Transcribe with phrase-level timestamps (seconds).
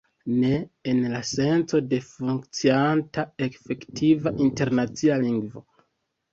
[0.43, 0.47] Ne
[0.93, 5.67] en la senco de funkcianta, efektiva internacia lingvo.